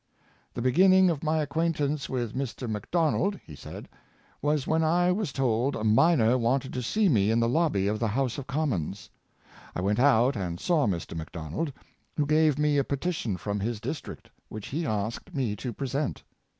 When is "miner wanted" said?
5.83-6.73